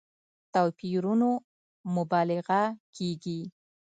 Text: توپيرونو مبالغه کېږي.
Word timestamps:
توپيرونو 0.53 1.29
مبالغه 1.95 2.61
کېږي. 2.95 3.39